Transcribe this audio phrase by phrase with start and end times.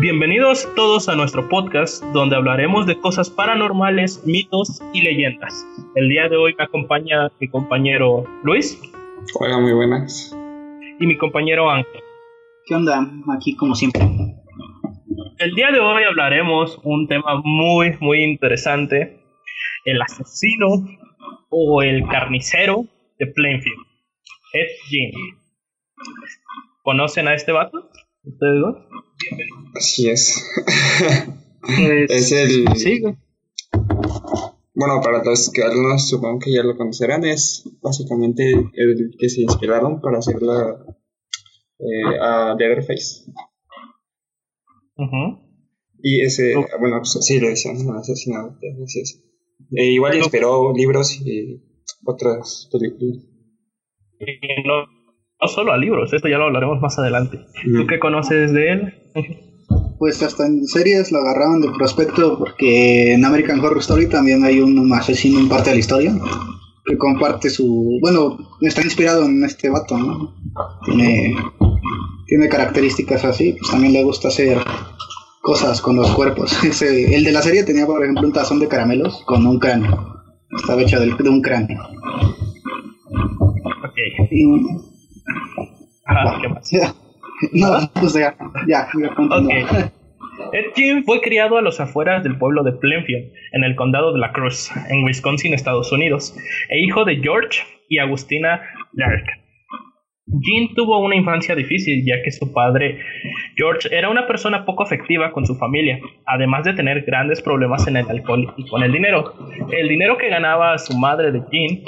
[0.00, 5.66] Bienvenidos todos a nuestro podcast donde hablaremos de cosas paranormales, mitos y leyendas.
[5.94, 8.80] El día de hoy me acompaña mi compañero Luis.
[9.38, 10.34] Hola, muy buenas.
[10.98, 12.00] Y mi compañero Ángel.
[12.64, 13.06] ¿Qué onda?
[13.36, 14.00] Aquí como siempre.
[15.36, 19.20] El día de hoy hablaremos un tema muy, muy interesante.
[19.84, 20.66] El asesino
[21.50, 22.86] o el carnicero
[23.18, 23.84] de Plainfield.
[24.54, 25.10] Ed Gein.
[26.84, 27.90] ¿Conocen a este vato?
[28.24, 28.76] ¿Ustedes dos?
[29.74, 30.44] Así es.
[31.62, 32.74] Pues, es el.
[32.74, 33.16] Sí, güey.
[34.74, 39.42] Bueno, para los que algunos supongo que ya lo conocerán, es básicamente el que se
[39.42, 40.82] inspiraron para hacer la.
[41.78, 43.30] Eh, a Leatherface.
[44.96, 45.38] Ujú.
[46.02, 46.54] Y ese.
[46.80, 48.56] Bueno, pues, sí, lo decían, un asesinato.
[48.82, 49.22] así es.
[49.72, 51.62] Eh, igual inspiró libros y
[52.04, 53.22] otras películas.
[54.64, 54.86] No,
[55.40, 57.38] no solo a libros, esto ya lo hablaremos más adelante.
[57.64, 58.94] ¿Tú qué conoces de él?
[60.00, 64.58] Pues hasta en series lo agarraron de prospecto porque en American Horror Story también hay
[64.60, 66.18] un asesino en parte de la historia
[66.86, 67.98] que comparte su...
[68.00, 70.34] Bueno, está inspirado en este vato, ¿no?
[70.86, 71.34] Tiene,
[72.26, 74.56] tiene características así, pues también le gusta hacer
[75.42, 76.50] cosas con los cuerpos.
[76.64, 80.14] Ese- el de la serie tenía, por ejemplo, un tazón de caramelos con un cráneo.
[80.58, 81.78] Estaba hecho de un cráneo.
[83.84, 84.30] Ok.
[84.30, 84.46] Y-
[86.06, 86.70] Ajá, ¿qué más?
[87.52, 87.68] Ya.
[87.68, 89.52] No, pues ya, ya, ya continúo.
[89.64, 89.92] Ok.
[90.52, 94.18] Ed Gein fue criado a los afueras del pueblo de Plainfield, en el condado de
[94.18, 96.34] La Cruz, en Wisconsin, Estados Unidos,
[96.68, 99.26] e hijo de George y Agustina Lark.
[100.26, 103.00] Jean tuvo una infancia difícil ya que su padre
[103.56, 107.96] George era una persona poco afectiva con su familia, además de tener grandes problemas en
[107.96, 109.34] el alcohol y con el dinero.
[109.72, 111.82] El dinero que ganaba su madre de Jean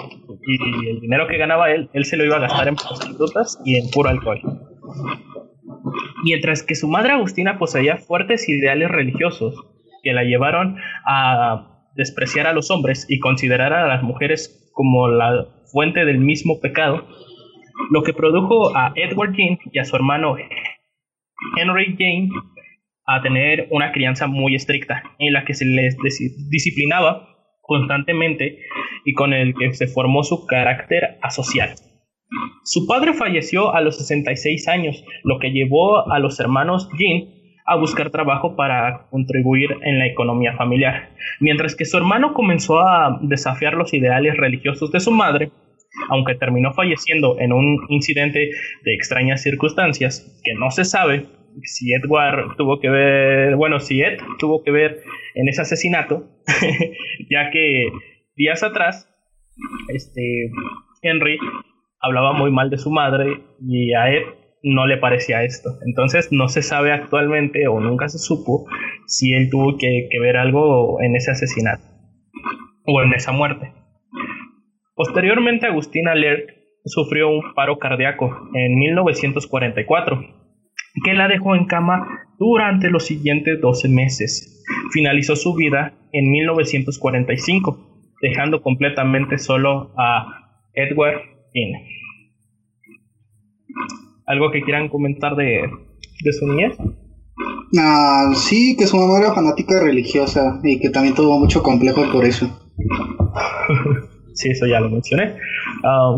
[0.44, 3.76] y el dinero que ganaba él, él se lo iba a gastar en prostitutas y
[3.76, 4.40] en puro alcohol.
[6.22, 9.54] Mientras que su madre Agustina poseía fuertes ideales religiosos
[10.02, 15.46] que la llevaron a despreciar a los hombres y considerar a las mujeres como la
[15.72, 17.06] fuente del mismo pecado,
[17.90, 20.36] lo que produjo a Edward Jane y a su hermano
[21.56, 22.28] Henry Jane
[23.06, 27.28] a tener una crianza muy estricta en la que se les dis- disciplinaba
[27.60, 28.58] constantemente
[29.04, 31.74] y con el que se formó su carácter asocial.
[32.64, 37.28] Su padre falleció a los 66 años, lo que llevó a los hermanos Jean
[37.64, 41.10] a buscar trabajo para contribuir en la economía familiar,
[41.40, 45.50] mientras que su hermano comenzó a desafiar los ideales religiosos de su madre,
[46.08, 48.50] aunque terminó falleciendo en un incidente
[48.84, 51.26] de extrañas circunstancias que no se sabe
[51.64, 55.02] si Edward tuvo que ver, bueno, si Ed tuvo que ver
[55.34, 56.26] en ese asesinato,
[57.30, 57.88] ya que
[58.36, 59.08] días atrás,
[59.88, 60.50] este,
[61.02, 61.38] Henry
[62.02, 64.22] hablaba muy mal de su madre y a Ed
[64.62, 65.70] no le parecía esto.
[65.86, 68.66] Entonces no se sabe actualmente o nunca se supo
[69.06, 71.82] si él tuvo que, que ver algo en ese asesinato
[72.84, 73.72] o en esa muerte.
[74.94, 76.54] Posteriormente Agustina Lerck
[76.84, 80.42] sufrió un paro cardíaco en 1944
[81.04, 82.06] que la dejó en cama
[82.38, 84.64] durante los siguientes 12 meses.
[84.92, 87.78] Finalizó su vida en 1945,
[88.20, 91.31] dejando completamente solo a Edward
[94.26, 95.62] ¿Algo que quieran comentar de,
[96.24, 96.76] de su niñez?
[97.78, 102.24] Ah, sí, que su mamá era fanática religiosa y que también tuvo mucho complejo por
[102.24, 102.46] eso.
[104.34, 105.36] Sí, eso ya lo mencioné.
[105.84, 106.10] Ah,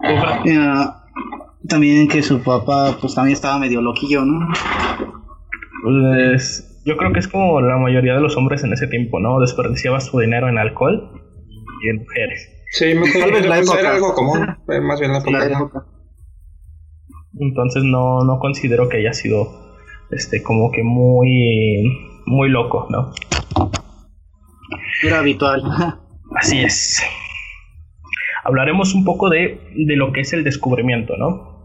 [0.00, 0.42] ¿tú, Fran?
[0.58, 1.04] Ah,
[1.66, 4.46] también que su papá pues también estaba medio loquillo, ¿no?
[5.82, 9.40] Pues yo creo que es como la mayoría de los hombres en ese tiempo, ¿no?
[9.40, 11.10] Desperdiciaba su dinero en alcohol
[11.82, 12.55] y en mujeres.
[12.76, 13.80] Sí, me Tal vez la época.
[13.80, 14.46] era algo común.
[14.66, 15.38] Fue más bien la época.
[15.38, 15.86] La época.
[17.38, 19.48] Entonces no, no considero que haya sido
[20.10, 21.84] este como que muy
[22.26, 23.12] muy loco, ¿no?
[25.02, 25.62] Era habitual.
[26.36, 27.02] Así es.
[28.44, 31.64] Hablaremos un poco de, de lo que es el descubrimiento, ¿no?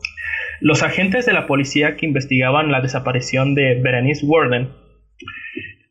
[0.61, 4.69] Los agentes de la policía que investigaban la desaparición de Berenice Warden,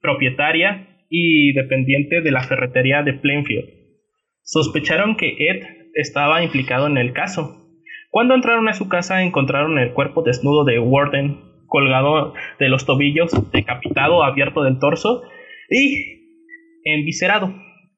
[0.01, 3.80] propietaria y dependiente de la ferretería de Plainfield,
[4.51, 5.63] sospecharon que Ed
[5.95, 7.57] estaba implicado en el caso.
[8.11, 11.39] Cuando entraron a su casa encontraron el cuerpo desnudo de Warden
[11.69, 15.23] colgado de los tobillos, decapitado, abierto del torso
[15.71, 17.55] y enviscerado.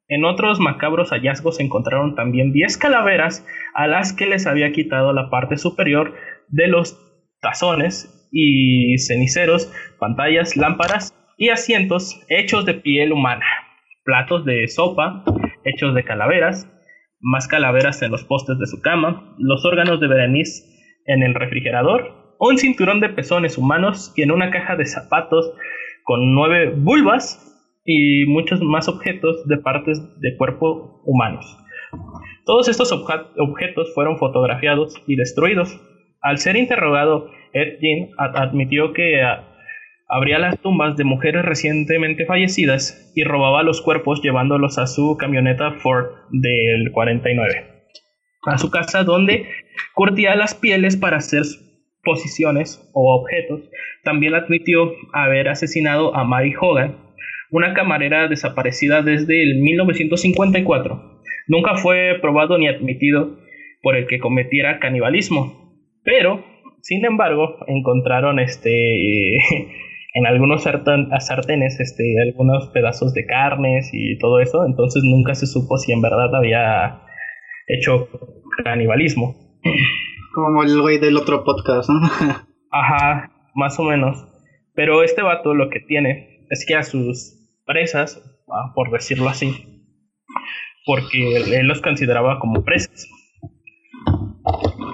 [0.09, 5.31] En otros macabros hallazgos encontraron también 10 calaveras a las que les había quitado la
[5.31, 6.13] parte superior
[6.49, 6.99] de los
[7.41, 13.47] tazones y ceniceros, pantallas, lámparas y asientos hechos de piel humana,
[14.05, 15.25] platos de sopa
[15.65, 16.69] hechos de calaveras,
[17.21, 20.65] más calaveras en los postes de su cama, los órganos de Berenice
[21.07, 25.53] en el refrigerador, un cinturón de pezones humanos y en una caja de zapatos
[26.05, 27.49] con nueve vulvas
[27.85, 31.59] y muchos más objetos de partes de cuerpo humanos.
[32.45, 35.81] Todos estos objetos fueron fotografiados y destruidos.
[36.21, 39.23] Al ser interrogado, Ed Gein admitió que
[40.13, 45.73] abría las tumbas de mujeres recientemente fallecidas y robaba los cuerpos llevándolos a su camioneta
[45.73, 47.65] Ford del 49,
[48.45, 49.47] a su casa donde
[49.95, 51.45] curtía las pieles para hacer
[52.05, 53.63] posiciones o objetos.
[54.05, 56.99] También admitió haber asesinado a Mary Hogan,
[57.51, 61.23] una camarera desaparecida desde el 1954.
[61.49, 63.39] Nunca fue probado ni admitido
[63.81, 65.73] por el que cometiera canibalismo,
[66.05, 66.45] pero,
[66.83, 68.69] sin embargo, encontraron este
[70.15, 75.79] en algunos sartenes este, algunos pedazos de carnes y todo eso, entonces nunca se supo
[75.79, 77.03] si en verdad había
[77.67, 78.09] hecho
[78.65, 79.35] canibalismo.
[80.35, 82.01] Como el güey del otro podcast, ¿no?
[82.71, 84.27] Ajá, más o menos.
[84.75, 89.85] Pero este vato lo que tiene es que a sus presas, ah, por decirlo así,
[90.87, 93.09] porque él los consideraba como presas.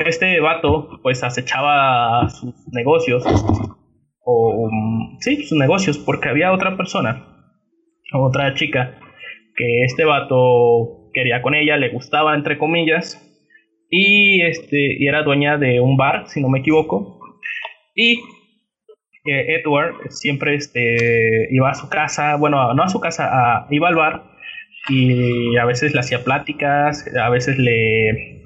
[0.04, 3.24] Este vato pues acechaba sus negocios,
[4.30, 4.70] o
[5.20, 7.26] sí, sus negocios, porque había otra persona,
[8.12, 8.98] otra chica,
[9.56, 13.24] que este vato quería con ella, le gustaba entre comillas,
[13.90, 17.20] y este y era dueña de un bar, si no me equivoco.
[17.94, 18.18] Y
[19.24, 23.94] eh, Edward siempre este, iba a su casa, bueno, no a su casa, iba al
[23.94, 24.24] bar
[24.90, 28.42] y a veces le hacía pláticas, a veces le,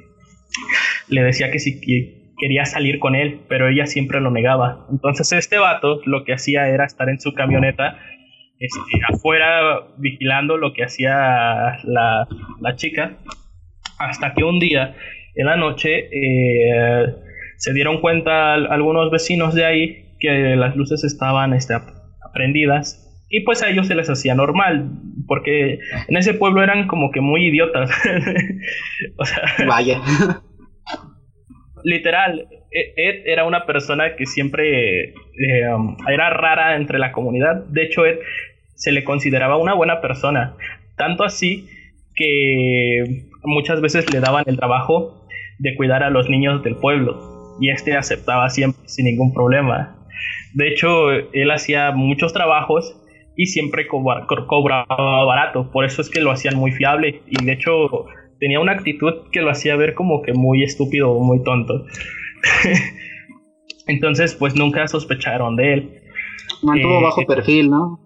[1.09, 4.87] le decía que si quería salir con él, pero ella siempre lo negaba.
[4.91, 7.99] Entonces este vato lo que hacía era estar en su camioneta
[8.59, 12.27] este, afuera vigilando lo que hacía la,
[12.61, 13.19] la chica,
[13.99, 14.97] hasta que un día
[15.37, 17.15] en la noche eh,
[17.59, 21.75] se dieron cuenta algunos vecinos de ahí que las luces estaban este,
[22.35, 24.91] prendidas y pues a ellos se les hacía normal
[25.27, 25.79] porque
[26.09, 27.91] en ese pueblo eran como que muy idiotas
[29.17, 30.01] o sea, vaya
[31.85, 37.65] literal e-, Ed era una persona que siempre eh, um, era rara entre la comunidad.
[37.67, 38.19] De hecho Ed
[38.75, 40.55] se le consideraba una buena persona.
[40.97, 41.69] Tanto así
[42.15, 45.27] que muchas veces le daban el trabajo
[45.59, 49.97] de cuidar a los niños del pueblo y este aceptaba siempre sin ningún problema.
[50.55, 52.97] De hecho, él hacía muchos trabajos
[53.37, 57.23] y siempre cobraba barato, por eso es que lo hacían muy fiable.
[57.29, 58.07] Y de hecho
[58.43, 61.87] tenía una actitud que lo hacía ver como que muy estúpido o muy tonto.
[63.87, 66.03] Entonces, pues nunca sospecharon de él.
[66.61, 68.01] Mantuvo eh, bajo perfil, ¿no?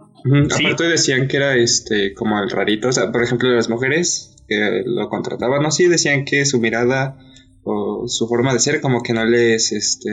[0.55, 4.83] Aparte decían que era este como el rarito, o sea, por ejemplo, las mujeres que
[4.85, 7.17] lo contrataban, no sí decían que su mirada
[7.65, 10.11] o su forma de ser como que no les este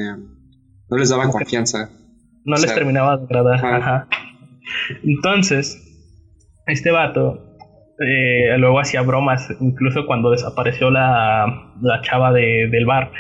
[0.90, 1.92] no les daba confianza
[2.46, 4.08] no les terminaba de agradar ajá.
[5.04, 5.78] entonces
[6.66, 7.53] este vato
[8.00, 13.12] eh, luego hacía bromas incluso cuando desapareció la, la chava de, del bar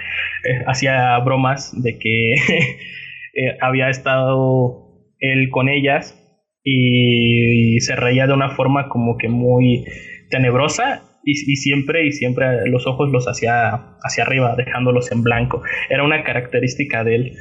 [0.43, 2.33] eh, hacía bromas de que
[3.33, 4.83] eh, había estado
[5.19, 6.19] él con ellas
[6.63, 9.85] y se reía de una forma como que muy
[10.29, 15.61] tenebrosa y, siempre y siempre los ojos los hacía hacia arriba, dejándolos en blanco.
[15.89, 17.33] Era una característica de él.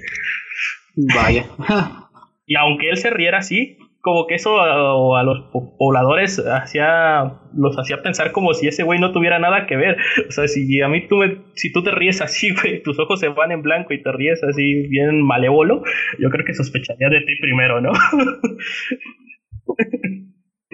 [0.95, 1.47] Vaya.
[2.47, 5.45] y aunque él se riera así, como que eso a, los
[5.79, 9.97] pobladores hacía, los hacía pensar como si ese güey no tuviera nada que ver.
[10.29, 11.21] O sea, si a mí tú
[11.55, 14.43] si tú te ríes así, güey, tus ojos se van en blanco y te ríes
[14.43, 15.83] así bien malévolo,
[16.19, 17.93] yo creo que sospecharía de ti primero, ¿no?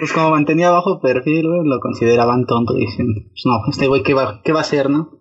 [0.01, 2.75] Pues como mantenía bajo perfil, lo consideraban tonto.
[2.75, 5.18] Dicen, pues no, este güey, ¿qué va, ¿qué va a hacer, no?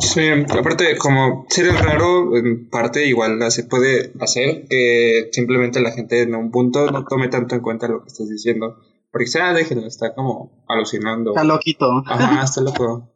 [0.00, 5.90] Sí, aparte, como ser el raro, en parte igual se puede hacer que simplemente la
[5.90, 8.76] gente en un punto no tome tanto en cuenta lo que estás diciendo.
[9.10, 11.30] Porque sea, ah, déjenlo, está como alucinando.
[11.30, 12.02] Está loquito.
[12.06, 13.12] Ajá, está loco.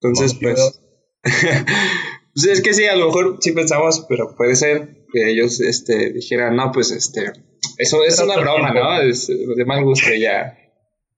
[0.00, 0.82] Entonces, pues.
[1.22, 2.46] pues.
[2.46, 6.56] es que sí, a lo mejor sí pensamos, pero puede ser que ellos este, dijeran,
[6.56, 7.32] no, pues este
[7.78, 9.00] eso es una broma, ¿no?
[9.00, 10.58] Es de mal gusto ya.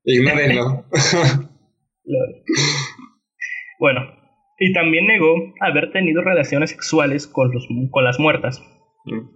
[0.05, 0.85] Ignórenlo.
[3.79, 4.01] bueno,
[4.61, 8.63] y también negó haber tenido relaciones sexuales con, los, con las muertas.
[9.07, 9.31] Mm.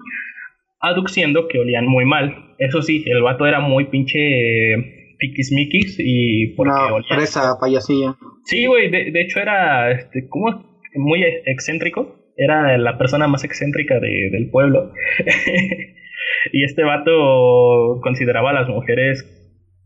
[0.81, 2.54] Aduciendo que olían muy mal.
[2.59, 4.19] Eso sí, el vato era muy pinche
[5.19, 8.16] piquismiquis y Una presa payasilla.
[8.45, 12.16] Sí, güey, de, de, hecho era este, como muy excéntrico.
[12.37, 14.93] Era la persona más excéntrica de, del pueblo.
[16.52, 19.25] Y este vato consideraba a las mujeres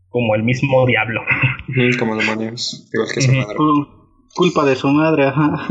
[0.09, 1.21] como el mismo diablo.
[1.97, 3.55] como demonios, igual que su madre.
[4.35, 5.67] Culpa de su madre, ajá.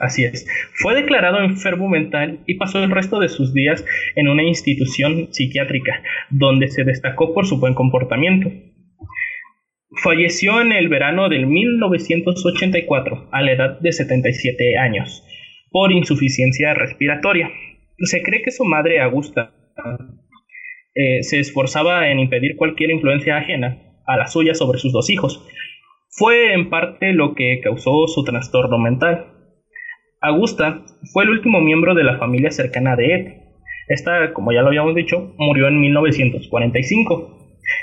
[0.00, 0.46] Así es.
[0.72, 3.84] Fue declarado enfermo mental y pasó el resto de sus días
[4.16, 8.50] en una institución psiquiátrica, donde se destacó por su buen comportamiento.
[10.02, 15.22] Falleció en el verano del 1984, a la edad de 77 años,
[15.70, 17.50] por insuficiencia respiratoria.
[17.98, 19.52] Se cree que su madre, Augusta,
[20.94, 25.44] eh, se esforzaba en impedir cualquier influencia ajena a la suya sobre sus dos hijos.
[26.12, 29.26] Fue en parte lo que causó su trastorno mental.
[30.20, 33.26] Augusta fue el último miembro de la familia cercana de Ed.
[33.86, 37.38] Esta, como ya lo habíamos dicho, murió en 1945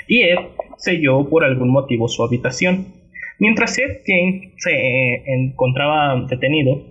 [0.08, 0.38] y Ed
[0.76, 2.94] selló por algún motivo su habitación.
[3.38, 6.82] Mientras Ed Jane se encontraba detenido,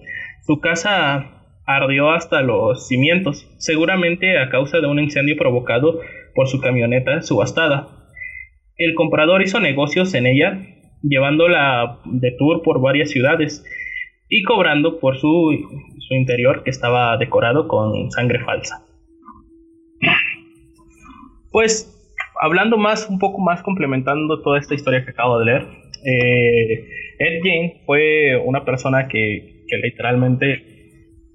[0.41, 5.99] su casa ardió hasta los cimientos, seguramente a causa de un incendio provocado
[6.33, 7.89] por su camioneta subastada.
[8.77, 13.63] El comprador hizo negocios en ella, llevándola de tour por varias ciudades
[14.29, 15.27] y cobrando por su,
[15.99, 18.83] su interior que estaba decorado con sangre falsa.
[21.51, 21.93] Pues
[22.41, 25.67] hablando más, un poco más complementando toda esta historia que acabo de leer,
[26.05, 26.87] eh,
[27.19, 30.63] Ed Jane fue una persona que, que, literalmente,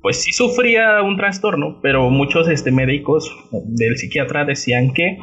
[0.01, 5.19] pues sí sufría un trastorno, pero muchos este, médicos del psiquiatra decían que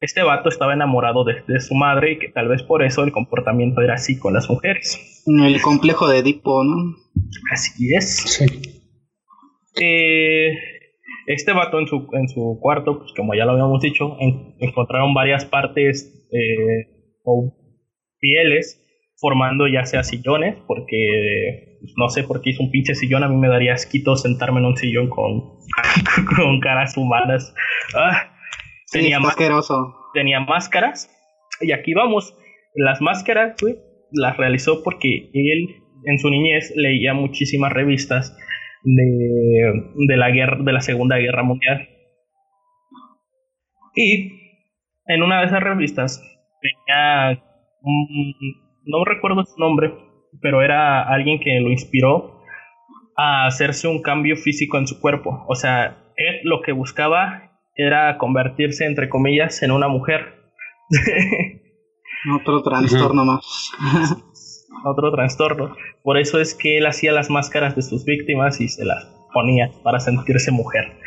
[0.00, 3.82] este vato estaba enamorado de, su madre y que tal vez por eso el comportamiento
[3.82, 5.22] era así con las mujeres.
[5.26, 6.96] El complejo de Edipo, ¿no?
[7.52, 8.40] Así es.
[9.80, 10.52] Eh,
[11.26, 14.16] este vato en su, en su cuarto, pues como ya lo habíamos dicho,
[14.58, 17.52] encontraron varias partes eh, o
[18.18, 18.78] pieles
[19.16, 23.28] formando ya sea sillones, porque pues, no sé por qué hizo un pinche sillón, a
[23.28, 25.58] mí me daría asquito sentarme en un sillón con,
[26.36, 27.54] con caras humanas.
[27.94, 28.29] Ah,
[28.90, 29.18] tenía,
[30.14, 31.10] tenía máscaras.
[31.60, 32.36] Y aquí vamos.
[32.74, 33.56] Las máscaras,
[34.12, 38.36] las realizó porque él en su niñez leía muchísimas revistas
[38.84, 41.88] de, de, la guerra, de la Segunda Guerra Mundial.
[43.94, 44.32] Y
[45.06, 46.22] en una de esas revistas
[46.60, 47.42] tenía,
[48.84, 49.92] no recuerdo su nombre,
[50.40, 52.40] pero era alguien que lo inspiró
[53.16, 55.44] a hacerse un cambio físico en su cuerpo.
[55.48, 60.52] O sea, él lo que buscaba era convertirse, entre comillas, en una mujer.
[62.40, 63.72] Otro trastorno más.
[64.84, 65.74] Otro trastorno.
[66.02, 69.70] Por eso es que él hacía las máscaras de sus víctimas y se las ponía
[69.82, 70.98] para sentirse mujer.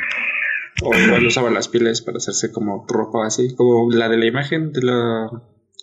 [0.84, 4.72] O igual usaba las pieles para hacerse como ropa así, como la de la imagen
[4.72, 5.30] de la,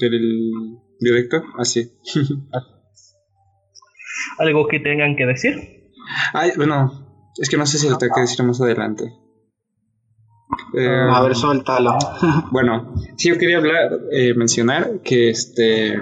[0.01, 0.53] del
[0.99, 1.93] director, así.
[4.39, 5.93] ¿Algo que tengan que decir?
[6.33, 9.05] Ay, bueno, es que no sé si lo tengo que decir más adelante.
[10.75, 11.97] Eh, a ver, suéltalo.
[12.52, 16.00] bueno, sí, yo quería hablar, eh, mencionar que este,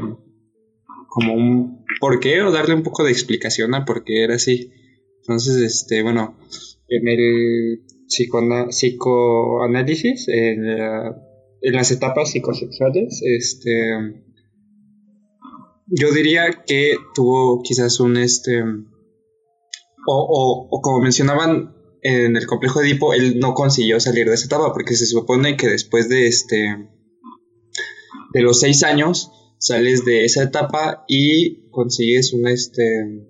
[1.09, 4.73] como un por qué o darle un poco de explicación a por qué era así.
[5.23, 6.38] Entonces, este, bueno,
[6.88, 14.23] en el psicoanálisis, en, en las etapas psicosexuales, este,
[15.87, 18.62] yo diría que tuvo quizás un, este,
[20.07, 24.47] o, o como mencionaban en el complejo de Edipo él no consiguió salir de esa
[24.47, 26.90] etapa porque se supone que después de este
[28.33, 33.26] de los seis años sales de esa etapa y consigues un este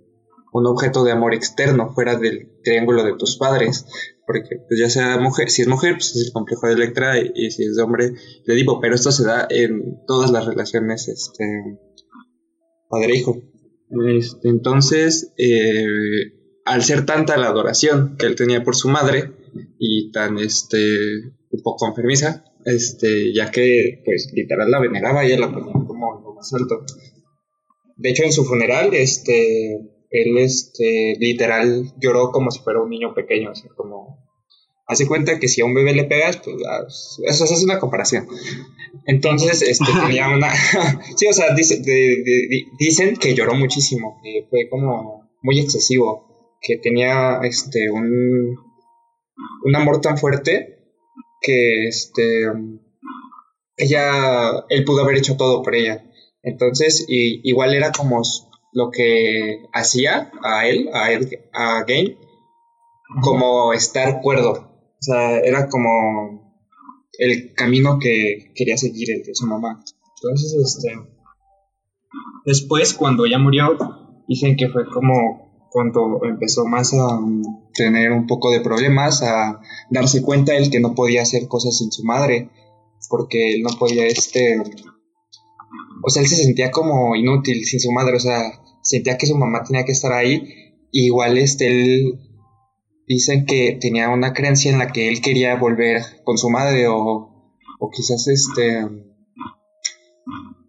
[0.52, 3.87] un objeto de amor externo fuera del triángulo de tus padres
[4.26, 7.50] porque pues ya sea mujer si es mujer pues es el complejo de Electra y,
[7.50, 8.12] si es hombre
[8.46, 11.78] de Edipo pero esto se da en todas las relaciones este
[12.88, 13.40] padre hijo
[14.18, 15.87] este, entonces eh,
[16.68, 19.32] al ser tanta la adoración que él tenía por su madre
[19.78, 20.76] y tan este
[21.50, 26.20] un poco enfermiza, este, ya que pues literal la veneraba y él la ponía como
[26.20, 26.84] lo más alto.
[27.96, 29.76] De hecho en su funeral, este,
[30.10, 34.28] él este, literal lloró como si fuera un niño pequeño, o sea, como
[34.87, 36.84] hace cuenta que si a un bebé le pegas, pues ah,
[37.26, 38.26] eso, es una comparación.
[39.06, 40.52] Entonces, este, tenía una...
[41.16, 46.27] sí, o sea, dicen que lloró muchísimo, que fue como muy excesivo
[46.60, 48.56] que tenía este un,
[49.64, 50.78] un amor tan fuerte
[51.40, 52.46] que este
[53.76, 56.04] ella él pudo haber hecho todo por ella.
[56.42, 58.22] Entonces y, igual era como
[58.72, 62.16] lo que hacía a él a él, a Gain
[63.22, 64.52] como estar cuerdo.
[64.52, 66.54] O sea era como
[67.12, 69.82] el camino que quería seguir su mamá.
[70.16, 70.98] Entonces este
[72.44, 73.76] después cuando ella murió
[74.26, 77.20] dicen que fue como cuando empezó más a
[77.75, 79.60] tener un poco de problemas, a
[79.90, 82.50] darse cuenta él que no podía hacer cosas sin su madre,
[83.08, 84.60] porque él no podía, este,
[86.02, 89.37] o sea, él se sentía como inútil sin su madre, o sea, sentía que su
[89.37, 92.18] mamá tenía que estar ahí igual este, él
[93.06, 97.52] dicen que tenía una creencia en la que él quería volver con su madre o,
[97.78, 98.87] o quizás este,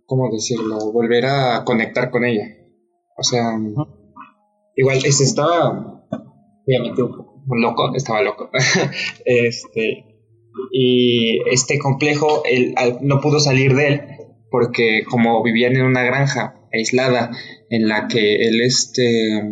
[0.06, 0.92] ¿cómo decirlo?
[0.92, 2.56] Volver a conectar con ella.
[3.18, 3.60] O sea,
[4.80, 6.06] igual ese estaba,
[6.66, 8.50] obviamente un loco, estaba loco.
[9.26, 10.06] este,
[10.72, 14.02] y este complejo él, no pudo salir de él
[14.50, 17.32] porque como vivían en una granja aislada
[17.70, 19.44] en la que él este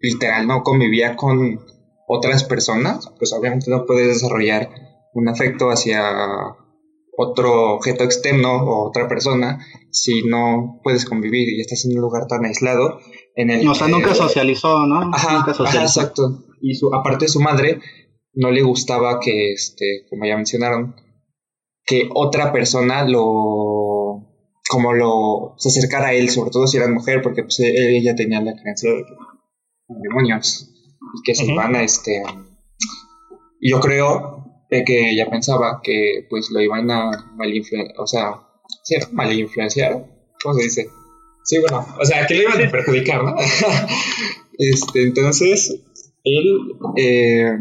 [0.00, 1.60] literal no convivía con
[2.06, 4.68] otras personas, pues obviamente no puede desarrollar
[5.14, 6.02] un afecto hacia
[7.16, 9.58] otro objeto externo o otra persona
[9.90, 12.98] si no puedes convivir y estás en un lugar tan aislado
[13.36, 16.00] en el o sea nunca socializó no ajá, nunca socializó.
[16.00, 17.80] exacto y su aparte de su madre
[18.34, 20.96] no le gustaba que este como ya mencionaron
[21.84, 24.26] que otra persona lo
[24.68, 28.40] como lo se acercara a él sobre todo si era mujer porque pues ella tenía
[28.40, 29.14] la creencia de que
[29.88, 30.72] demonios
[31.14, 32.22] y que se iban a este
[33.60, 34.36] yo creo
[34.84, 37.52] que ella pensaba que pues lo iban a mal
[37.98, 38.42] o sea,
[38.82, 40.06] sí, mal influenciar,
[40.42, 40.88] ¿cómo se dice?
[41.46, 43.36] Sí, bueno, o sea, que lo iban a perjudicar, ¿no?
[44.58, 45.80] este, entonces,
[46.24, 46.44] él,
[46.96, 47.56] eh,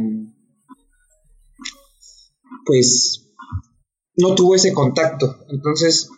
[2.65, 3.31] pues,
[4.17, 6.09] no tuvo ese contacto, entonces,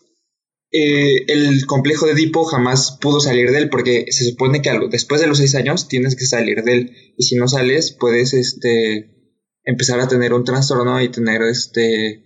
[0.71, 5.19] eh, el complejo de Edipo jamás pudo salir de él porque se supone que después
[5.19, 9.09] de los seis años tienes que salir de él y si no sales puedes este
[9.63, 12.21] empezar a tener un trastorno y tener este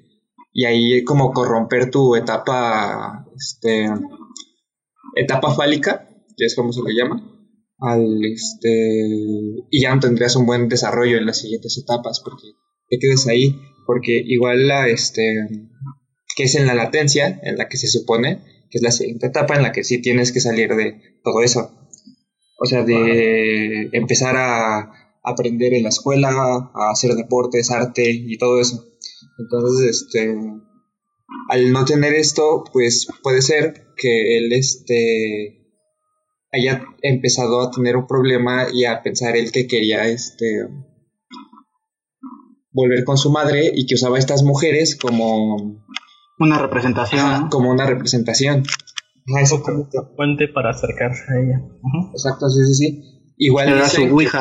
[0.53, 3.87] y ahí como corromper tu etapa este
[5.15, 7.27] etapa fálica que es como se le llama
[7.79, 8.69] al este
[9.69, 12.47] y ya no tendrías un buen desarrollo en las siguientes etapas porque
[12.89, 15.47] te quedes ahí porque igual la este
[16.35, 19.55] que es en la latencia en la que se supone que es la siguiente etapa
[19.55, 21.71] en la que sí tienes que salir de todo eso
[22.57, 28.59] o sea de empezar a aprender en la escuela, a hacer deportes, arte y todo
[28.59, 28.85] eso.
[29.37, 30.35] Entonces, este,
[31.49, 35.61] al no tener esto, pues puede ser que él este,
[36.51, 40.67] haya empezado a tener un problema y a pensar él que quería este,
[42.71, 45.83] volver con su madre y que usaba a estas mujeres como
[46.39, 47.49] una representación.
[47.49, 48.63] como una representación.
[49.41, 51.61] eso como fuente para acercarse a ella.
[52.11, 53.07] Exacto, sí, sí, sí.
[53.37, 53.81] Igual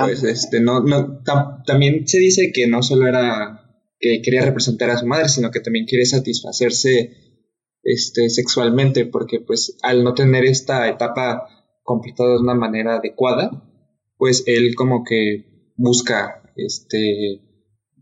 [0.04, 1.22] pues, este, no, no,
[1.64, 3.59] también se dice que no solo era
[4.00, 7.12] que quería representar a su madre, sino que también quiere satisfacerse
[7.82, 11.46] este, sexualmente, porque pues al no tener esta etapa
[11.82, 13.50] completada de una manera adecuada,
[14.16, 17.40] pues él como que busca este,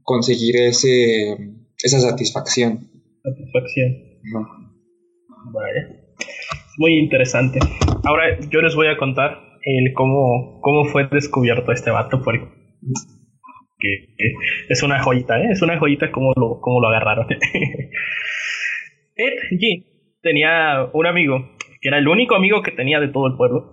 [0.02, 1.36] conseguir ese,
[1.82, 2.90] esa satisfacción.
[3.22, 3.94] Satisfacción.
[5.52, 6.14] Vale.
[6.78, 7.58] Muy interesante.
[8.04, 12.46] Ahora yo les voy a contar el cómo, cómo fue descubierto este vato, porque
[14.68, 15.48] es una joyita, ¿eh?
[15.50, 17.26] Es una joyita como lo, cómo lo agarraron.
[19.16, 19.84] Ed G
[20.22, 23.72] tenía un amigo, que era el único amigo que tenía de todo el pueblo,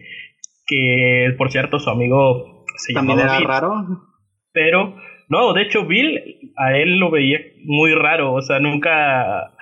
[0.66, 3.72] que por cierto su amigo se ¿También era raro?
[4.52, 4.96] Pero,
[5.28, 9.52] no, de hecho Bill a él lo veía muy raro, o sea, nunca,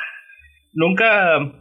[0.73, 1.53] nunca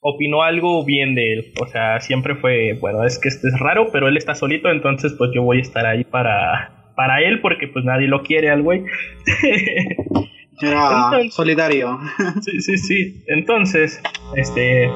[0.00, 1.52] opinó algo bien de él.
[1.60, 5.14] O sea, siempre fue, bueno, es que este es raro, pero él está solito, entonces
[5.16, 8.62] pues yo voy a estar ahí para, para él porque pues nadie lo quiere al
[8.62, 8.82] güey.
[10.60, 11.96] Era solidario.
[12.40, 13.24] sí, sí, sí.
[13.28, 14.02] Entonces,
[14.34, 14.88] este,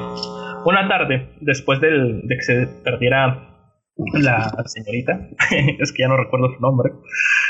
[0.65, 3.47] una tarde, después del, de que se perdiera
[4.15, 5.29] la señorita,
[5.79, 6.91] es que ya no recuerdo su nombre,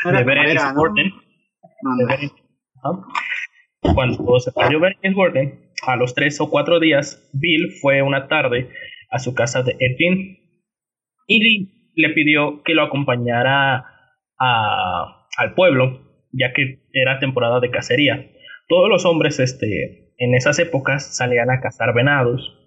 [0.04, 1.12] de Berenice Gordon.
[3.82, 5.54] Cuando se perdió Berenice Gordon,
[5.88, 8.70] a los tres o cuatro días, Bill fue una tarde
[9.10, 10.38] a su casa de Edwin
[11.26, 13.93] y le pidió que lo acompañara
[14.44, 16.02] al pueblo,
[16.32, 18.32] ya que era temporada de cacería.
[18.68, 22.60] Todos los hombres este, en esas épocas salían a cazar venados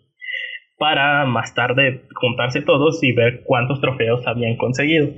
[0.78, 5.08] para más tarde juntarse todos y ver cuántos trofeos habían conseguido.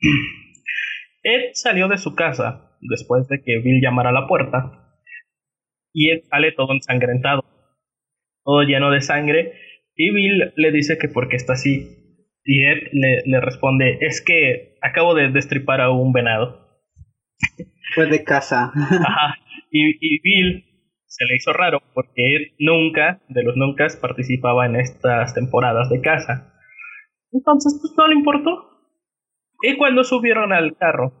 [1.22, 4.82] Ed salió de su casa después de que Bill llamara a la puerta
[5.92, 7.44] y él sale todo ensangrentado,
[8.44, 9.52] todo lleno de sangre,
[9.94, 12.01] y Bill le dice que porque está así.
[12.44, 16.80] Y Ed le, responde, es que acabo de destripar a un venado.
[17.94, 18.72] Fue de casa.
[18.74, 19.36] Ajá.
[19.70, 20.64] Y, Bill
[21.06, 26.00] se le hizo raro porque Ed nunca, de los nunca, participaba en estas temporadas de
[26.00, 26.52] caza.
[27.30, 28.68] Entonces, pues no le importó.
[29.62, 31.12] Y cuando subieron al carro,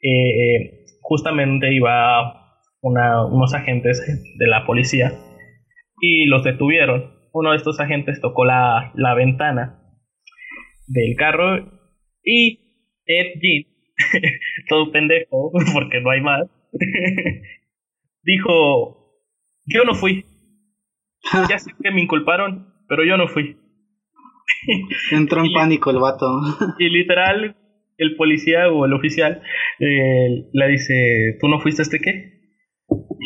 [0.00, 2.44] eh, justamente iba
[2.80, 4.00] unos agentes
[4.38, 5.12] de la policía
[6.00, 7.13] y los detuvieron.
[7.34, 9.80] Uno de estos agentes tocó la, ventana
[10.86, 11.56] del carro
[12.22, 12.60] y
[13.06, 13.64] Ed Jean,
[14.68, 16.48] todo pendejo, porque no hay más,
[18.22, 19.20] dijo,
[19.66, 20.24] yo no fui.
[21.48, 23.56] ya sé que me inculparon, pero yo no fui.
[25.10, 26.26] Entró en pánico el vato.
[26.78, 27.56] y literal,
[27.98, 29.42] el policía o el oficial
[29.80, 32.43] eh, le dice, ¿tú no fuiste este qué?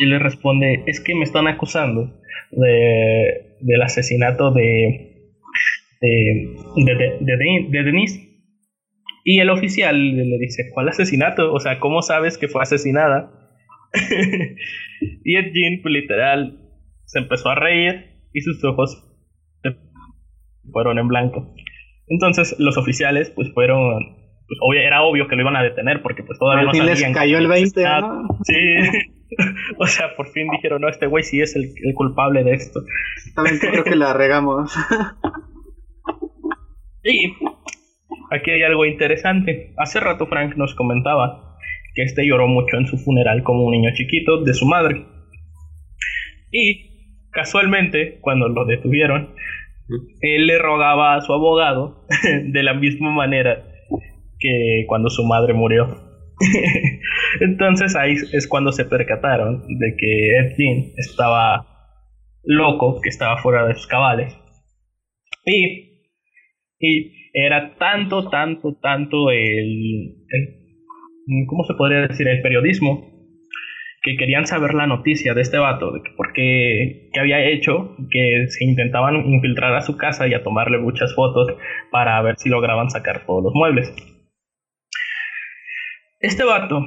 [0.01, 2.15] Y le responde, es que me están acusando
[2.51, 5.33] de, del asesinato de,
[6.01, 8.29] de, de, de, Denise.
[9.25, 11.53] Y el oficial le dice, ¿cuál asesinato?
[11.53, 13.33] O sea, ¿cómo sabes que fue asesinada?
[15.25, 16.61] y Ed Jean, pues, literal,
[17.05, 19.05] se empezó a reír y sus ojos
[20.73, 21.55] fueron en blanco.
[22.09, 26.39] Entonces los oficiales pues fueron, pues, era obvio que lo iban a detener porque pues
[26.39, 26.87] todavía no sabían.
[26.87, 27.83] les cayó el 20,
[28.45, 28.55] Sí,
[29.79, 32.81] o sea, por fin dijeron, no, este güey sí es el, culpable de esto.
[33.35, 34.73] También creo que la regamos.
[37.05, 37.33] y
[38.31, 39.75] aquí hay algo interesante.
[39.77, 41.57] Hace rato Frank nos comentaba
[41.95, 45.07] que este lloró mucho en su funeral como un niño chiquito de su madre.
[46.51, 49.35] Y casualmente, cuando lo detuvieron,
[50.21, 52.07] él le rogaba a su abogado
[52.45, 53.65] de la misma manera
[54.39, 56.08] que cuando su madre murió.
[57.41, 61.67] Entonces ahí es cuando se percataron de que Ed estaba
[62.45, 64.37] loco, que estaba fuera de sus cabales.
[65.45, 66.03] Y,
[66.79, 72.27] y era tanto, tanto, tanto el, el, ¿cómo se podría decir?
[72.29, 73.19] El periodismo
[74.03, 78.47] que querían saber la noticia de este vato, de que por qué, había hecho, que
[78.49, 81.49] se intentaban infiltrar a su casa y a tomarle muchas fotos
[81.91, 83.93] para ver si lograban sacar todos los muebles.
[86.21, 86.85] Este vato,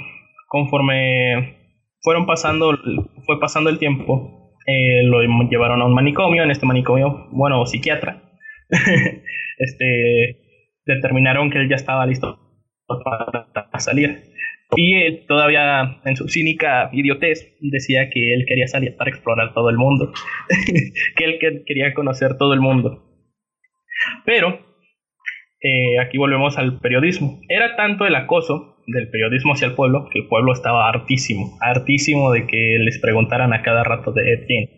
[0.47, 1.57] conforme
[2.01, 2.77] fueron pasando,
[3.25, 8.21] fue pasando el tiempo, eh, lo llevaron a un manicomio, en este manicomio, bueno, psiquiatra,
[9.57, 10.37] este,
[10.85, 12.39] determinaron que él ya estaba listo
[12.87, 14.31] para salir.
[14.75, 19.69] Y él todavía en su cínica idiotez decía que él quería salir para explorar todo
[19.69, 20.11] el mundo,
[21.15, 23.03] que él quería conocer todo el mundo.
[24.25, 24.70] Pero
[25.61, 27.39] eh, aquí volvemos al periodismo.
[27.47, 32.31] Era tanto el acoso del periodismo hacia el pueblo que el pueblo estaba hartísimo, hartísimo
[32.31, 34.69] de que les preguntaran a cada rato de Etienne,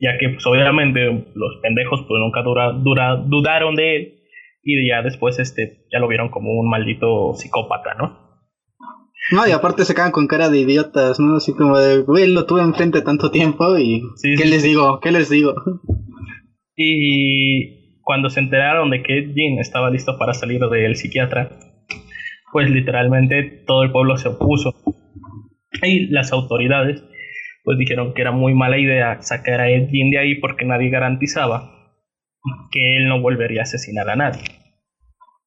[0.00, 4.18] ya que pues, obviamente los pendejos pues nunca dura, dura, dudaron de él
[4.64, 8.20] y ya después este ya lo vieron como un maldito psicópata, ¿no?
[9.30, 11.36] No, y aparte se quedan con cara de idiotas, ¿no?
[11.36, 14.02] Así como de, güey, lo tuve enfrente tanto tiempo y
[14.36, 14.98] ¿qué les digo?
[15.00, 15.54] ¿Qué les digo?
[16.74, 21.50] Y cuando se enteraron de que Jean estaba listo para salir del psiquiatra,
[22.52, 24.74] pues literalmente todo el pueblo se opuso.
[25.82, 27.02] Y las autoridades
[27.64, 30.90] pues dijeron que era muy mala idea sacar a Ed Jean de ahí porque nadie
[30.90, 31.70] garantizaba
[32.72, 34.42] que él no volvería a asesinar a nadie.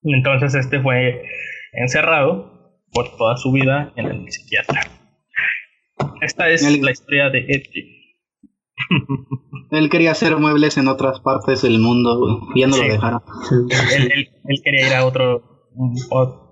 [0.03, 1.23] Entonces este fue
[1.73, 4.81] encerrado por toda su vida en el psiquiatra.
[6.21, 7.95] Esta es la historia de Edgy.
[9.71, 13.21] Él quería hacer muebles en otras partes del mundo, y ya no lo dejaron.
[13.95, 15.69] Él, quería ir a, otro,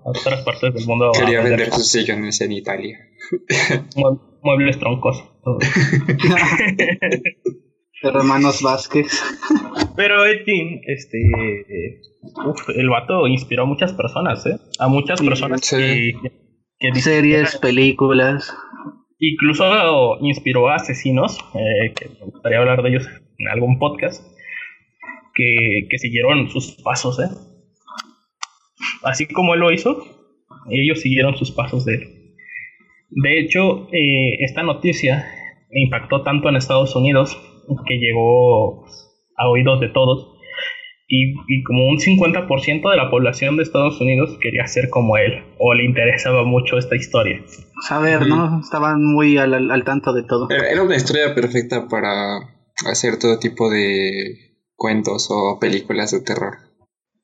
[0.04, 1.12] otras partes del mundo.
[1.12, 2.98] Quería vender sus sillones en Italia.
[4.42, 5.24] muebles troncos.
[8.02, 9.22] Hermanos Vázquez.
[9.96, 12.00] Pero Edwin, este,
[12.76, 14.58] el vato inspiró a muchas personas, ¿eh?
[14.78, 16.12] A muchas personas que,
[16.94, 18.54] Series, películas.
[19.32, 23.08] Incluso inspiró a asesinos, eh, que me gustaría hablar de ellos
[23.38, 24.22] en algún podcast,
[25.34, 27.28] que, que siguieron sus pasos, ¿eh?
[29.02, 30.04] Así como él lo hizo,
[30.70, 32.24] ellos siguieron sus pasos de él.
[33.10, 35.24] De hecho, eh, esta noticia
[35.70, 37.36] impactó tanto en Estados Unidos
[37.86, 38.84] que llegó
[39.36, 40.33] a oídos de todos.
[41.16, 45.72] Y, como un 50% de la población de Estados Unidos quería ser como él, o
[45.74, 47.40] le interesaba mucho esta historia.
[47.86, 48.60] Saber, ¿no?
[48.60, 50.48] Estaban muy al, tanto de todo.
[50.50, 52.38] Era una historia perfecta para
[52.90, 56.54] hacer todo tipo de cuentos o películas de terror.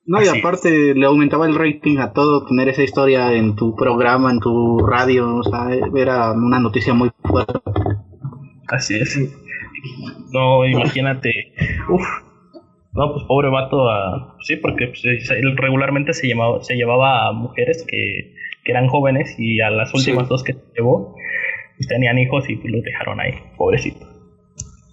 [0.06, 4.30] No, y aparte le aumentaba el rating a todo tener esa historia en tu programa,
[4.30, 7.60] en tu radio, o sea, era una noticia muy fuerte.
[8.68, 9.18] Así es.
[10.32, 11.52] No, imagínate.
[11.88, 12.29] Uf.
[12.92, 13.88] No, pues pobre vato.
[13.88, 19.34] A, sí, porque pues, él regularmente se, llamaba, se llevaba a mujeres que, eran jóvenes
[19.36, 21.16] y a las últimas dos que llevó,
[21.76, 24.06] pues tenían hijos y pues, los dejaron ahí, pobrecito.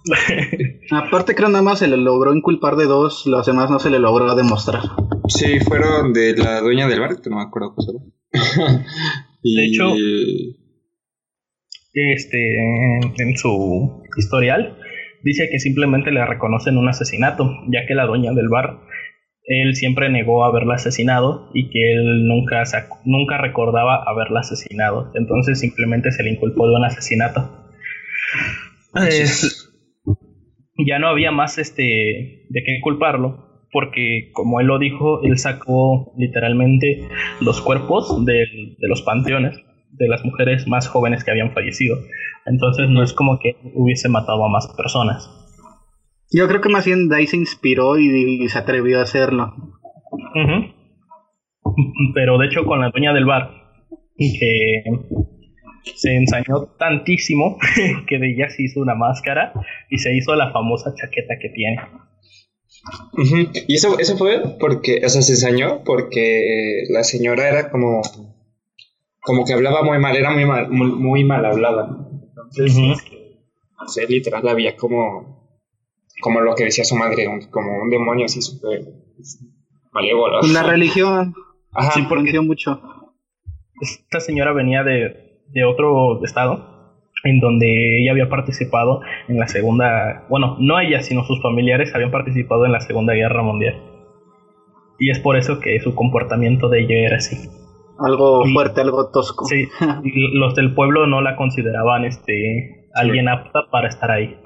[0.90, 4.00] Aparte creo nada más se le logró inculpar de dos, los demás no se le
[4.00, 4.82] logró demostrar.
[5.28, 7.74] Sí, fueron de la dueña del bar, que no me acuerdo
[9.42, 9.56] y...
[9.56, 9.94] De hecho,
[11.92, 12.56] este,
[13.18, 14.78] en, su historial,
[15.22, 18.78] dice que simplemente le reconocen un asesinato, ya que la dueña del bar
[19.48, 22.62] él siempre negó haberla asesinado y que él nunca,
[23.06, 25.10] nunca recordaba haberla asesinado.
[25.14, 27.50] Entonces simplemente se le inculpó de un asesinato.
[30.86, 36.12] ya no había más este de qué culparlo, porque como él lo dijo, él sacó
[36.18, 37.08] literalmente
[37.40, 38.44] los cuerpos de,
[38.78, 39.58] de los panteones
[39.98, 41.96] de las mujeres más jóvenes que habían fallecido.
[42.46, 45.30] Entonces no es como que hubiese matado a más personas.
[46.30, 49.54] Yo creo que más bien Dai se inspiró y, se atrevió a hacerlo.
[52.14, 53.50] Pero de hecho con la dueña del bar,
[54.16, 54.82] que
[55.94, 57.56] se ensañó tantísimo
[58.06, 59.52] que de ella se hizo una máscara
[59.90, 61.76] y se hizo la famosa chaqueta que tiene.
[63.66, 68.02] Y eso, eso fue porque, o sea, se ensañó porque la señora era como,
[69.28, 71.98] como que hablaba muy mal, era muy mal, muy, mal hablada.
[72.56, 73.04] Entonces,
[74.08, 75.36] literal había como
[76.22, 78.80] como lo que decía su madre, como un demonio así súper
[79.92, 80.40] malévolo.
[80.50, 81.34] La religión.
[81.72, 81.90] Ajá.
[81.92, 82.80] Sí, porque mucho.
[83.82, 90.24] Esta señora venía de, de otro estado en donde ella había participado en la segunda,
[90.30, 93.78] bueno, no ella, sino sus familiares habían participado en la Segunda Guerra Mundial.
[94.98, 97.36] Y es por eso que su comportamiento de ella era así.
[97.98, 99.44] Algo fuerte, algo tosco.
[99.46, 99.68] Sí,
[100.34, 104.36] los del pueblo no la consideraban este alguien apta para estar ahí.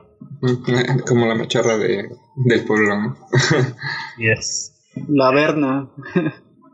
[1.09, 3.17] Como la machorra de, del pueblo.
[4.19, 4.73] yes.
[5.09, 5.89] La Verna.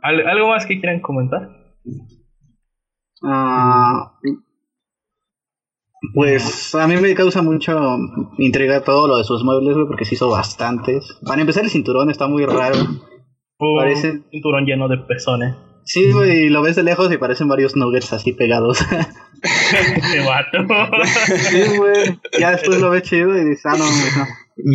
[0.03, 1.49] ¿Algo más que quieran comentar?
[3.23, 4.13] Ah,
[6.15, 7.99] pues a mí me causa mucho
[8.39, 11.19] intriga todo lo de sus muebles, porque se hizo bastantes.
[11.27, 12.77] Para empezar, el cinturón está muy raro.
[13.77, 15.57] Parece un cinturón lleno de pezones.
[15.85, 18.79] Sí, güey, lo ves de lejos y parecen varios nuggets así pegados.
[20.13, 20.59] Qué vato.
[21.27, 22.21] sí, güey.
[22.39, 24.27] Ya después lo ves chido y dices, ah, no, no.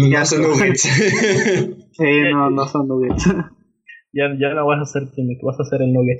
[0.09, 0.81] No son nuggets.
[1.91, 3.25] sí, no, no son nuggets.
[4.15, 6.19] Ya, ya no vas a hacer químic, vas a hacer el nugget.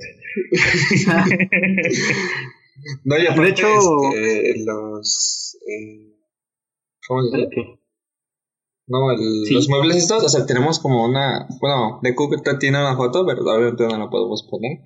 [3.04, 3.67] no, ya de hecho,
[4.15, 5.60] este, los.
[5.67, 6.17] Eh,
[7.08, 7.83] ¿Cómo se dice?
[8.88, 11.48] No, el, los muebles estos, o sea, tenemos como una.
[11.62, 14.80] Bueno, de Google tiene una foto, pero obviamente no la podemos poner.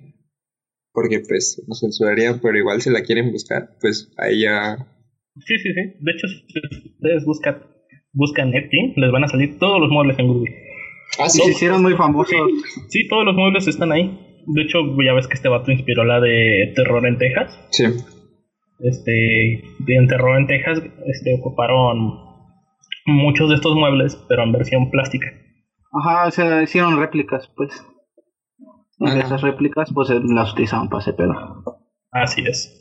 [0.92, 4.76] Porque pues nos censurarían, pero igual si la quieren buscar, pues ahí ya.
[5.36, 5.96] Sí, sí, sí.
[6.00, 7.62] De hecho, si ustedes buscan,
[8.12, 10.54] buscan Etsy, les van a salir todos los muebles en Google.
[11.18, 11.42] Ah, sí.
[11.42, 12.34] Se hicieron muy famosos.
[12.88, 14.42] Sí, todos los muebles están ahí.
[14.46, 17.58] De hecho, ya ves que este vato inspiró la de Terror en Texas.
[17.70, 17.84] Sí.
[18.80, 19.54] Este,
[19.88, 22.27] en Terror en Texas, este, ocuparon
[23.08, 25.26] muchos de estos muebles, pero en versión plástica.
[25.92, 27.84] Ajá, se hicieron réplicas, pues.
[29.00, 31.32] Y esas réplicas, pues las utilizaban para ese pedo.
[32.10, 32.74] Así es.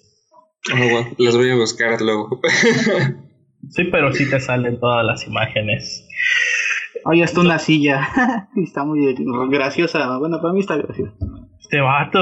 [0.73, 2.41] Oh, Las voy a buscar luego.
[3.69, 6.07] sí, pero sí te salen todas las imágenes.
[7.05, 8.49] Oye, está una silla.
[8.55, 9.15] está muy
[9.49, 10.17] graciosa.
[10.17, 11.13] Bueno, para mí está graciosa.
[11.67, 12.19] Este vato.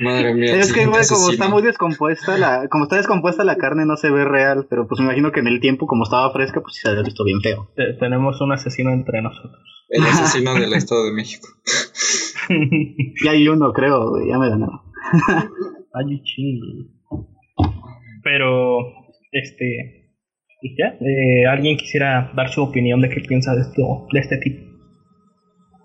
[0.00, 0.56] Madre mía.
[0.56, 4.10] Es que, güey, como está muy descompuesta, la, como está descompuesta la carne no se
[4.10, 6.80] ve real, pero pues me imagino que en el tiempo, como estaba fresca, pues sí
[6.80, 7.70] se había visto bien feo.
[8.00, 9.62] tenemos un asesino entre nosotros.
[9.90, 11.46] El asesino del Estado de México.
[13.24, 14.84] ya hay uno, creo, güey, ya me ganó.
[15.92, 17.28] Ay, chingo.
[18.22, 18.78] Pero,
[19.32, 20.14] este,
[20.78, 24.73] ya, eh, ¿alguien quisiera dar su opinión de qué piensa de, esto, de este tipo?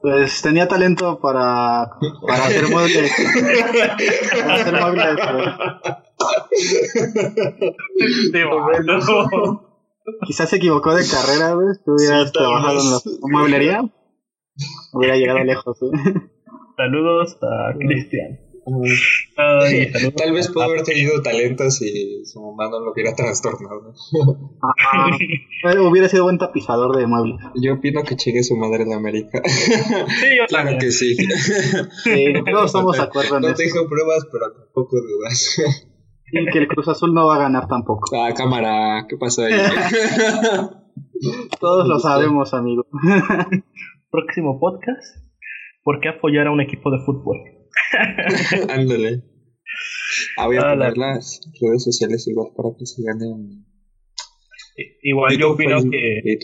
[0.01, 1.91] Pues tenía talento para,
[2.25, 3.11] para hacer muebles.
[4.41, 5.19] para hacer muebles.
[10.25, 11.81] Quizás se equivocó de carrera, ¿ves?
[11.83, 13.83] Tú hubieras trabajado en la mueblería.
[14.93, 15.91] Hubiera llegado lejos, ¿eh?
[16.77, 18.48] Saludos a Cristian.
[20.15, 23.93] Tal vez pudo haber tenido talento si su mamá no lo hubiera trastornado.
[25.89, 27.39] hubiera sido buen tapizador de muebles.
[27.55, 29.41] Yo opino que chingue su madre en América.
[30.19, 31.15] Sí, yo Claro que sí.
[31.15, 35.61] sí todos estamos de acuerdo en No tengo pruebas, pero tampoco dudas.
[36.31, 38.15] Y que el Cruz Azul no va a ganar tampoco.
[38.15, 39.53] Ah, cámara, ¿qué pasó ahí?
[41.59, 42.85] todos lo sabemos, amigo.
[44.11, 45.17] Próximo podcast.
[45.83, 47.37] ¿Por qué apoyar a un equipo de fútbol?
[48.69, 49.23] Ándale.
[50.37, 53.65] Ah, voy a poner las redes sociales igual para que se ganen.
[55.03, 56.37] Igual yo opino que.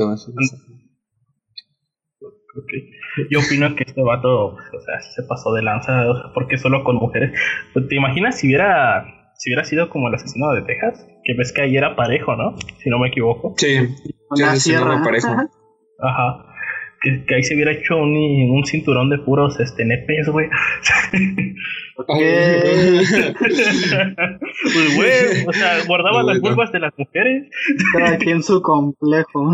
[3.29, 6.83] Yo opino que este vato, o sea, se pasó de lanza, o sea, porque solo
[6.83, 7.37] con mujeres.
[7.73, 11.07] Pues, ¿Te imaginas si hubiera, si hubiera sido como el asesino de Texas?
[11.23, 12.55] Que ves que ahí era parejo, ¿no?
[12.83, 13.55] Si no me equivoco.
[13.57, 13.77] Sí,
[14.57, 15.35] sí, parejo.
[15.99, 16.54] Ajá
[17.05, 20.47] que, ahí se hubiera hecho un, un cinturón de puros este, nepes, güey.
[21.95, 22.15] pues,
[24.95, 27.49] güey, o sea, guardaba las vulvas de las mujeres.
[27.93, 29.53] Cada quien su complejo.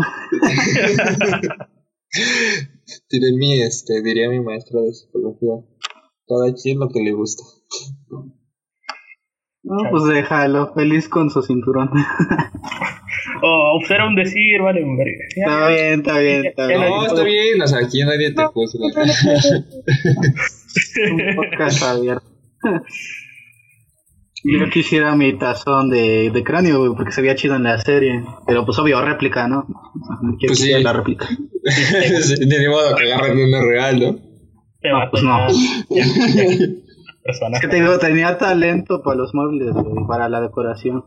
[3.10, 5.52] Diré mi, este, diría mi maestra de psicología.
[6.26, 7.42] Cada quien lo que le gusta.
[9.62, 11.90] No, pues déjalo, feliz con su cinturón.
[13.42, 14.84] Oh, pues era un decir, vale,
[15.28, 16.80] Está bien, está bien, está bien.
[16.80, 18.86] No, está bien, o sea, aquí nadie te juzga.
[21.10, 22.26] un podcast abierto.
[24.44, 28.24] Yo quisiera mi tazón de, de cráneo, porque se veía chido en la serie.
[28.46, 29.66] Pero pues obvio, réplica, ¿no?
[30.44, 30.72] pues sí.
[30.82, 31.28] la réplica.
[31.30, 34.32] Ni modo que agarren uno real, ¿no?
[34.84, 35.46] No, pues no.
[37.24, 39.76] Es que te digo, tenía talento para los muebles,
[40.08, 41.04] para la decoración.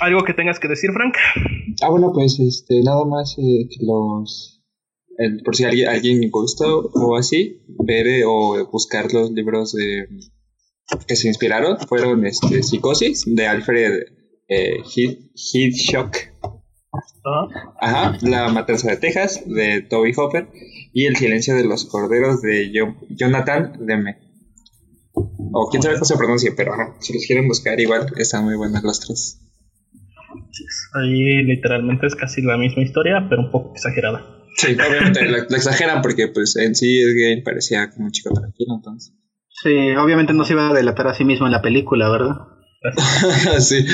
[0.00, 1.14] ¿Algo que tengas que decir, Frank?
[1.82, 4.62] Ah, bueno, pues este, nada más eh, que los.
[5.44, 10.06] por si alguien, alguien gusta o así, ver eh, o buscar los libros de,
[11.06, 14.02] que se inspiraron fueron este, Psicosis de Alfred
[14.48, 14.78] eh,
[15.34, 16.16] Hitchcock.
[17.80, 20.48] Ajá, La Matanza de Texas de Toby Hopper
[20.92, 22.72] y El Silencio de los Corderos de
[23.10, 24.29] Jonathan Demme.
[25.12, 28.84] O quién sabe cómo se pronuncia, pero si los quieren buscar, igual están muy buenas
[28.84, 29.40] las tres.
[30.94, 34.40] Ahí literalmente es casi la misma historia, pero un poco exagerada.
[34.56, 38.74] Sí, obviamente lo, exageran porque pues en sí es gay parecía como un chico tranquilo,
[38.76, 39.14] entonces.
[39.62, 42.36] Sí, obviamente no se iba a delatar a sí mismo en la película, ¿verdad?
[43.60, 43.84] sí.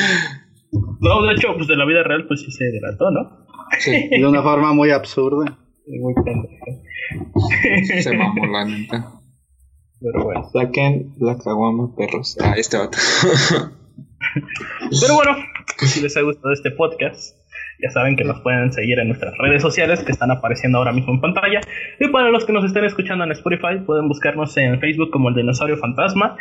[1.01, 3.47] No, de hecho, pues de la vida real pues sí se delató, ¿no?
[3.79, 5.59] Sí, de una forma muy absurda.
[5.87, 6.15] Muy
[8.03, 9.17] Se mamó la neta.
[10.01, 10.45] Pero bueno.
[10.53, 12.37] Saquen la caguama, perros.
[12.41, 12.99] Ah, este vato.
[15.01, 15.37] Pero bueno,
[15.79, 17.37] si les ha gustado este podcast,
[17.83, 21.13] ya saben que nos pueden seguir en nuestras redes sociales que están apareciendo ahora mismo
[21.13, 21.61] en pantalla.
[22.01, 25.35] Y para los que nos estén escuchando en Spotify, pueden buscarnos en Facebook como el
[25.35, 26.37] Dinosaurio Fantasma,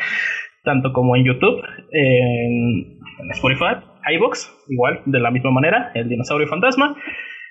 [0.64, 3.00] tanto como en YouTube, en,
[3.32, 3.78] Spotify,
[4.16, 6.96] iBox, igual, de la misma manera, el Dinosaurio Fantasma.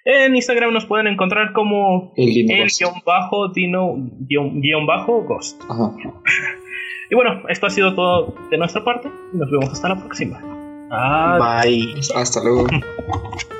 [0.04, 5.62] En Instagram nos pueden encontrar como el, guion bajo dino guion, bajo ghost.
[7.10, 9.08] y bueno, esto ha sido todo de nuestra parte.
[9.32, 10.40] Nos vemos hasta la próxima.
[10.90, 11.94] Bye.
[12.14, 12.66] Hasta luego.